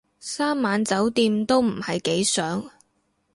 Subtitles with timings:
[0.19, 2.71] 三晚酒店都唔係幾想